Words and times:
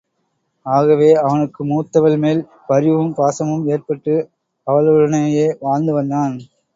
ஆகவே 0.65 1.09
அவனுக்கு 1.15 1.65
மூத்தவள் 1.65 2.17
மேல் 2.17 2.41
பரிவும் 2.67 3.13
பாசமும் 3.13 3.67
ஏற்பட்டு 3.67 4.15
அவளுடனேயே 4.67 5.45
வாழ்ந்து 5.59 5.93
வந்தான். 5.93 6.35